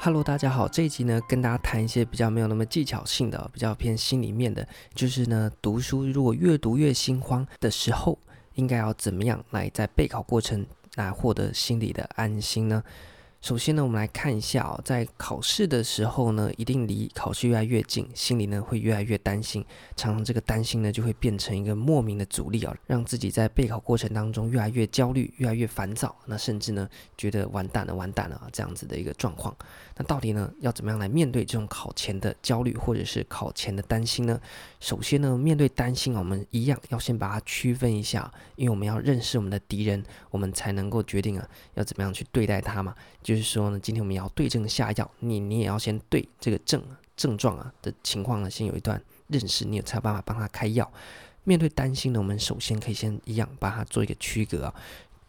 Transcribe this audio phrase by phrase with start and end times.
[0.00, 8.16] Hello，大家好，这一集呢，跟大家谈一些比较没有那么技巧性的，比较偏心里面的，就是呢，读书如果越读越心慌的时候，
[8.54, 10.64] 应该要怎么样来在备考过程
[10.94, 12.80] 来获得心理的安心呢？
[13.40, 19.64] 首先呢，我们来看一下哦，在考试的时候呢，一定离考试越来越近，心里呢会越来越担心，
[19.96, 29.56] 常常这个担心呢就会变成一个莫名的阻力啊，让自己在备考过程当中越来越焦虑，越来越烦躁，那甚至呢觉得完蛋了，完蛋了啊这样子的一个状况。
[29.96, 34.38] 那到底呢要怎么样来面对这种考前的焦虑或者是考前的担心呢？
[34.80, 42.92] 首先呢，面对担心啊，我们一样要先把它区分一下，因为我们要认识我们的敌人，我们才能够决定啊要怎么样去对待它嘛。
[43.28, 46.82] 就是说呢，今天我们要对症下药，你你也要先对这个症
[47.14, 50.90] 症状啊的情况呢，先有一段认识，你有才有办法帮他开药。
[51.44, 54.74] 面对担心呢，我们首先可以先一样把它做一个区隔啊。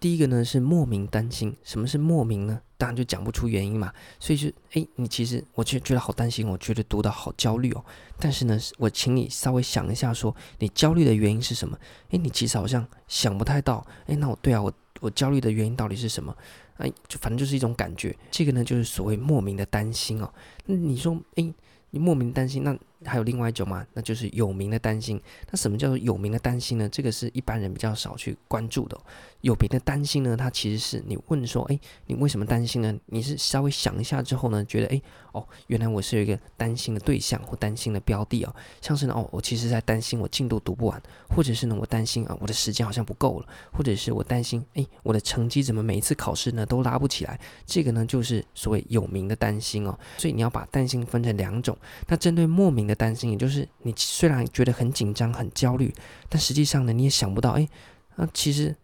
[0.00, 2.58] 第一个呢是莫名担心，什么是莫名呢？
[2.78, 3.92] 当然就讲不出原因嘛。
[4.18, 7.84] 所以就诶，你其实我觉觉得好担心，我觉得读的好焦虑哦。
[8.18, 11.78] 但是呢，我请你稍微想一下说，说你焦虑的原因是什么？
[12.08, 13.86] 诶，你其实好像想不太到。
[14.06, 14.72] 诶，那我对啊，我
[15.02, 16.34] 我焦虑的原因到底是什么？
[16.78, 20.32] 哎，就反正就是一种感觉，这个呢就是所谓莫名的担心哦。
[20.66, 21.52] 那你说，哎，
[21.90, 23.86] 你莫名担心，那还有另外一种吗？
[23.92, 25.20] 那就是有名的担心。
[25.50, 26.88] 那什么叫做有名的担心呢？
[26.88, 28.98] 这个是一般人比较少去关注的。
[29.40, 32.96] 有名的担心呢，它其实是你问说，哎，你为什么担心呢？
[33.06, 47.38] 你是稍微想一下之后呢，觉得，哎，哦，原来我是有一个担心的对象或担心的标的哦，像是呢，哦，我其实在担心我进度读不完，或者是呢，我担心啊，我的时间好像不够了，或者是我担心，哎，我的成绩怎么每一次考试呢都拉不起来？
[47.66, 49.98] 这个呢，就是所谓有名的担心哦。
[50.18, 51.76] 所以你要把担心分成两种。
[52.06, 55.94] 那针对莫名的担心，也就是你虽然觉得很紧张、很焦虑，
[56.28, 57.68] 但实际上呢，你也想不到，哎，
[58.16, 58.74] 那，其实。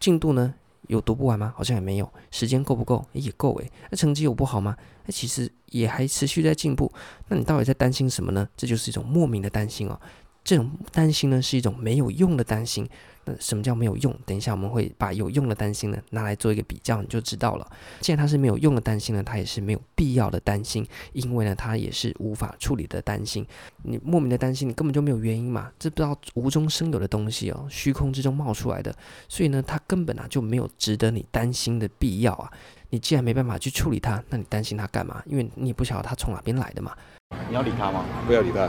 [0.00, 0.54] 进度呢，
[0.86, 1.52] 有读不完吗？
[1.54, 2.10] 好像也没有。
[2.30, 3.04] 时间够不够？
[3.12, 3.70] 也够诶。
[3.90, 4.74] 那成绩有不好吗？
[5.04, 6.90] 那其实也还持续在进步。
[7.28, 8.48] 那你到底在担心什么呢？
[8.56, 10.00] 这就是一种莫名的担心哦。
[10.42, 12.88] 这种担心呢，是一种没有用的担心。
[13.24, 14.14] 那什么叫没有用？
[14.24, 17.70] 等一下我们会把有用的担心呢拿来做一个比较，你就知道了。
[18.00, 23.46] 既然它是没有用的担心呢，它也是没有必要的担心，因为呢，它也是无法处理的担心。
[23.82, 28.94] 你莫名的担心，你根本就没有原因嘛，这不知道无中生有的东西哦，虚空之中冒出来的，
[29.28, 32.50] 所以呢，它根本啊就没有值得你担心的必要啊。
[32.88, 35.22] 你既然没办法去处理它，那你担心它干嘛？
[35.26, 36.96] 因为你也不晓得它从哪边来的嘛。
[37.48, 38.04] 你要理它吗？
[38.26, 38.68] 不要理它。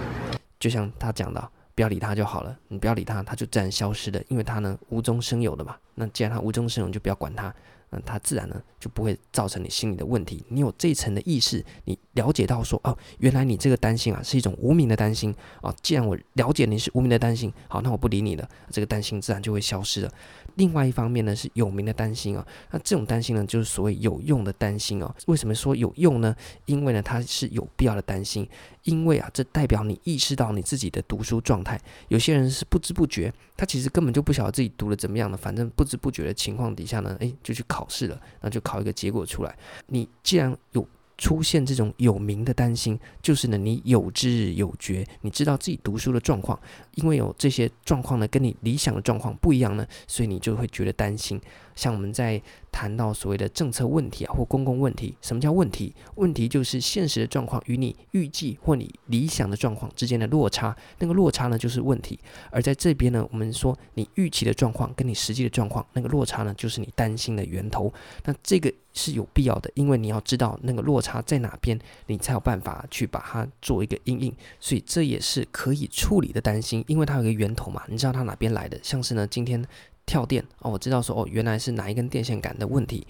[0.60, 1.50] 就像他讲的。
[1.74, 5.76] 不要理他就好了，你不要理他，他就自然消失了，因为他呢无中生有的嘛。
[5.96, 7.54] 那既然他无中生有，就不要管他。
[7.94, 10.46] 那他自然呢就不会造成你心里的问题。
[10.48, 15.74] 你有这一层的意识，你了解到说哦，原来你这个担心啊是一种无名的担心啊。
[15.82, 20.12] 既然我了解你是无名的担心，好，那我不理你了，这个担心自然就会消失了。
[20.56, 25.16] 另外一方面呢是有名的担心啊，那这种担心呢就是所谓有用的担心哦。
[25.28, 26.36] 为什么说有用呢？
[26.66, 28.46] 因为呢它是有必要的担心，
[28.84, 31.80] 因为啊这代表你意识到你自己的读书状态。
[32.10, 39.58] 有些人是不知不觉，他其实根本就不晓得自己读的怎么样的，反正不知不觉的情况底下呢，诶，就去考试了，那就考一个结果出来。
[39.88, 40.86] 你既然有。
[41.22, 46.60] 出现这种有名的担心，就是呢，你有知有觉，你知道自己读书的状况，
[46.96, 51.40] 因为有这些状况呢，跟你理想的状况不一样呢，所以你就会觉得担心。
[51.76, 55.94] 像我们在谈到所谓的政策问题啊，或公共问题，什么叫问题？
[56.16, 62.20] 问题就是现实的状况与你预计或你理想的状况之间的落差，那个落差呢就是问题。
[62.50, 67.94] 而在这边呢，我们说你预期的状况跟你实际的状况，那个落差呢就是你担心的源头。
[68.24, 71.78] 那这个是有必要的，因为你要知道那个落差在哪边，
[72.08, 74.34] 你才有办法去把它做一个因应。
[74.60, 78.80] 所以这也是可以处理的担心，因为它有一个源头嘛，你知道它哪边来的。
[78.82, 79.64] 像是呢，今天。
[80.06, 83.06] 跳电哦，我知道说哦，原来是哪一根电线杆的问题，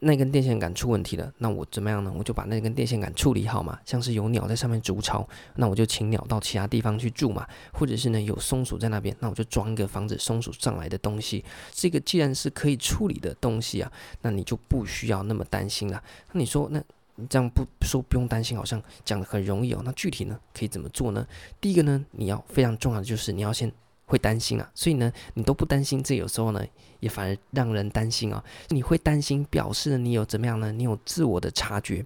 [0.00, 2.12] 那根电线杆出问题了，那我怎么样呢？
[2.16, 3.78] 我就把那根电线杆处理好嘛。
[3.84, 7.46] 像是有鸟在上面筑巢，那我就请鸟到其他地方去住嘛。
[7.72, 11.42] 或者是呢有松鼠在那边，那我就装一个防止松鼠上来的东西。
[11.72, 13.90] 这个既然是可以处理的东西啊，
[14.20, 16.02] 那你就不需要那么担心了。
[16.32, 16.82] 那你说，那
[17.16, 19.80] 你这样不说不用担心，好像讲的很容易哦。
[19.84, 21.26] 那具体呢可以怎么做呢？
[21.60, 23.72] 第一个呢，你要非常重要的就是你要先。
[24.06, 26.62] 会担心啊，所以呢，你都不担心，这有时候呢，
[27.00, 28.42] 也反而让人担心啊。
[28.68, 30.70] 你会担心，表示你有怎么样呢？
[30.70, 32.04] 你有自我的察觉，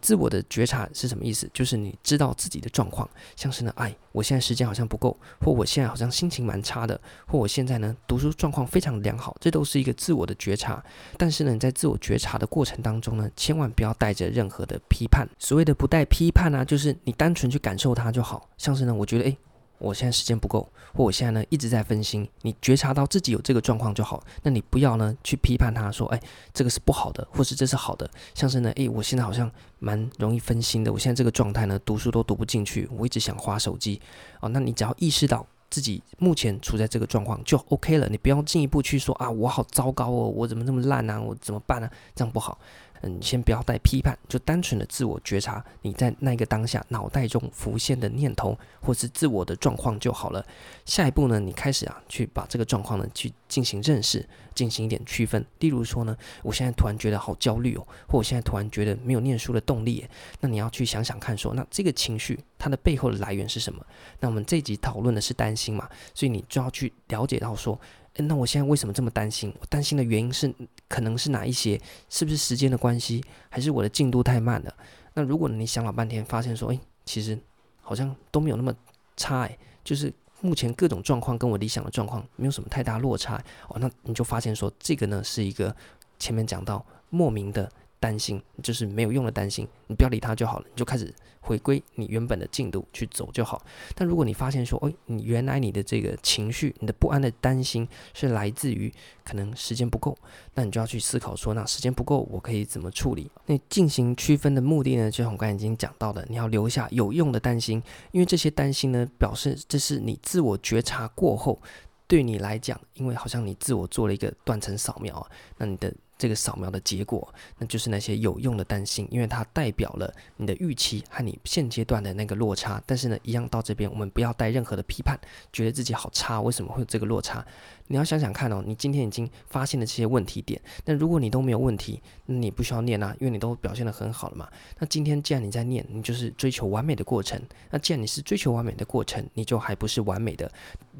[0.00, 1.48] 自我的觉察是什么意思？
[1.54, 10.82] 就是你知道自己的状况，像是呢，哎，我现在时间好像不够，或我现在好像心情蛮差的，或我现在呢，读书状况非常良好，这都是一个自我的觉察。
[11.16, 15.28] 但是呢，你在自我觉察的过程当中呢，千万不要带着任何的批判。
[15.38, 18.48] 所谓的不带批判呢，就是你单纯去感受它就好。
[18.56, 19.36] 像是呢，我觉得，哎。
[19.78, 22.28] 我现在时间不够，或我现在呢一直在分心。
[22.42, 26.20] 你觉察到自己有这个状况就好，那你不要呢去批判他说，哎，
[26.52, 28.08] 这个是不好的，或是这是好的。
[28.34, 34.00] 像是呢，哎，我现在好像蛮容易分心的，我现在这个状态呢，读书都读不进去，我一直想滑手机。
[34.40, 41.88] 哦，那你只要意识到自己目前处在这个状况就 OK 了，你不要进一步去说啊，我好糟糕哦，我怎么这么烂啊，我怎么办呢？
[42.14, 42.58] 这样不好。
[43.02, 50.44] 嗯，先不要带批判，就单纯的自我觉察你在那个当下脑袋中浮现的念头或是自我的状况就好了。
[50.84, 55.44] 下一步呢，你开始啊去把这个状况呢去进行认识，进行一点区分。
[55.60, 60.04] 例如说呢，我现在突然觉得好焦虑哦，或我现在突然觉得没有念书的动力，
[60.40, 63.84] 那你要去想想看说，那这个情绪它的背后的来源是什么？
[64.20, 67.78] 那我们这集讨论的是担心嘛，所以你就要去了解到说。
[68.26, 69.54] 那我现在为什么这么担心？
[69.60, 70.52] 我担心的原因是
[70.88, 71.80] 可能是哪一些？
[72.08, 74.74] 是不是时间的关系，还是我的进度太慢了？
[75.14, 77.38] 那如果你想老半天，发现说，诶，其实
[77.80, 78.74] 好像都没有那么
[79.16, 85.74] 差，诶，就是目前各种状况跟我理想的状况没有什么太大落差，哦，那你就发现说，这个呢是一个
[86.18, 87.70] 前面讲到莫名的。
[88.00, 93.64] 担心就是没有用的担心，你不要理他就好了，你就开始回归你原本的进度去走就好。
[93.94, 98.92] 但如果你发现说，哎，你原来你的这个情绪，你的不安的担心是来自于
[99.24, 100.16] 可能时间不够，
[100.54, 103.30] 那你就要去思考说，那时间不够，我可以怎么处理？
[103.46, 111.60] 那进行区分的目的呢，就像我刚才已经讲到的，你要留下有用的担心，因为这些担心呢，表示这是你自我觉察过后，
[112.06, 115.92] 对你来讲，因为好像你自我做了一个断层扫描啊，那你的。
[116.18, 122.82] 这个扫描的结果，那就是那些有用的担心，因为它代表了你的预期和你现阶段的那个落差。
[122.84, 125.16] 但是呢，一样到这边，我们不要带任何的批判，
[125.52, 127.46] 觉得自己好差，为什么会有这个落差？
[127.88, 134.48] 你要想想看哦，你今天已经发现了这些问题点，那如果你都没有问题，那你不需要念啊，因为你都表现得很好了嘛。
[134.78, 137.40] 那今天既然你在念，你就是追求完美的过程。
[137.70, 140.50] 那既然你是追求完美的过程，你就还不是完美的。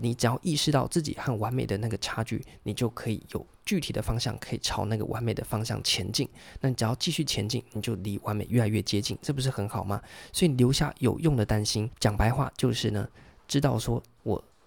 [0.00, 6.29] 你只要意识到自己和完美的那个差距，你就可以有具体的方向，可以朝那个完美的方向前进。
[6.61, 10.00] 那你只要继续前进，你就离完美越来越接近，这不是很好吗？
[10.32, 13.06] 所以留下有用的担心，讲白话就是呢，
[13.46, 14.02] 知道说。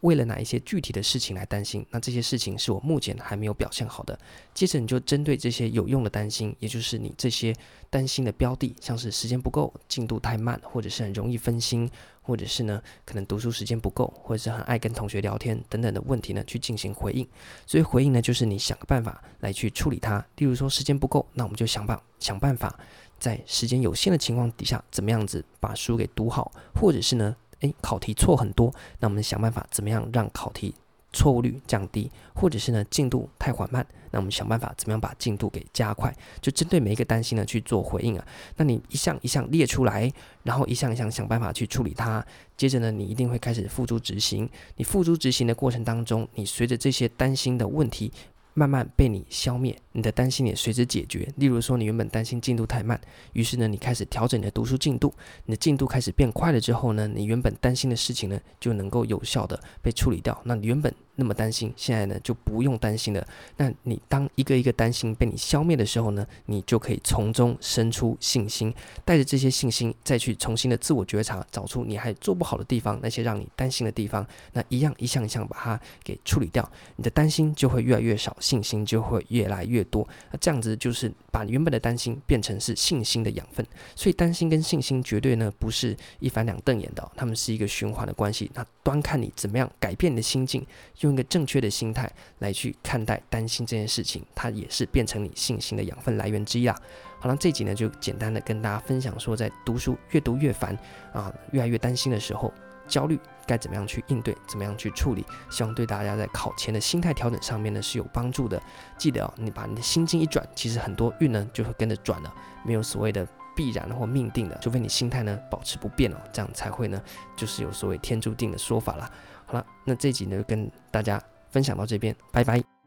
[0.01, 1.85] 为了哪一些具体的事情来担心？
[1.89, 4.17] 那这些事情是我目前还没有表现好的。
[4.53, 7.55] 接着你就针对这些有用的担心，也就是你这些
[7.89, 11.89] 担心的标的，像是时间不够、进度太慢，或者是很容易分心，
[12.21, 17.27] 或者是呢可能读书时间不够，或者是很爱跟同学聊天等等的问题呢，去进行回应。
[17.67, 20.25] 所以回应呢，就是你想个办法来去处理它。
[20.37, 22.79] 例如说时间不够，那我们就想办想办法，
[23.19, 27.35] 在时间有限的情况底下，怎么样子把书给读好，或者是呢？
[27.61, 30.75] 诶，考题错很多，那我们想办法怎么样让考题
[31.11, 38.25] 错误率降低，或者是呢进度太缓慢，那我们想办法怎么样把进度给加快，就针对每一个担心呢去做回应啊。
[38.57, 40.11] 那你一项一项列出来，
[40.43, 42.25] 然后一项一项想办法去处理它，
[42.55, 44.49] 接着呢你一定会开始付诸执行。
[44.75, 48.11] 你付诸执行的过程当中，你随着这些担心的问题。
[48.53, 51.27] 慢慢被你消灭，你的担心也随之解决。
[51.37, 52.99] 例如说，你原本担心进度太慢，
[53.33, 55.13] 于是呢，你开始调整你的读书进度，
[55.45, 60.39] 你的进度开始变快了之后呢，你原本担心的事情呢，就能够有效的被处理掉。
[60.43, 63.25] 那你原本那么担心，现在呢就不用担心了。
[63.57, 68.73] 那你当一个一个担心被你消灭的时候呢，你就可以从中生出信心，
[69.03, 80.07] 带着这些信心再去重新的自我觉察，找出你还做不好的地方，那些让你担心的地方，那一样一项一项把它给处理掉，你的担心就会越来越少，信心就会越来越越多。
[80.31, 83.65] 那这样子就是把原本的担心变成是信心的养分。
[83.95, 88.49] 所以担心跟信心绝对呢不是一翻两瞪眼的哦，他们是一个循环的关系。
[88.53, 90.65] 那端看你怎么样改变你的心境，
[90.99, 96.79] 用一个正确的心态来去看待担心这件事情，它也是变成你信心的养分来源之一啦。
[97.19, 100.77] 好了，这集呢就简单的跟大家分享说，在读书越读越烦
[101.13, 102.51] 啊，越来越担心的时候，
[102.91, 103.17] 焦虑
[103.47, 108.61] 该怎么样去应对，怎么样去处理，希望对大家在考前的心态调整上面呢是有帮助的。
[108.97, 112.33] 记得哦，你把你的心境一转，其实很多运呢就会跟着转了，
[112.65, 117.01] 没有所谓的必然或命定的，除非你心态呢保持不变哦，这样才会呢
[117.37, 119.09] 就是有所谓天注定的说法啦。
[119.45, 122.80] 好了，那这集呢就跟大家分享到这边，拜拜。